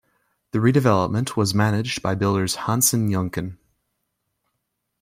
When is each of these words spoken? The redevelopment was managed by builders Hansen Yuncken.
The 0.49 0.57
redevelopment 0.57 1.37
was 1.37 1.53
managed 1.53 2.01
by 2.01 2.15
builders 2.15 2.55
Hansen 2.55 3.07
Yuncken. 3.07 3.59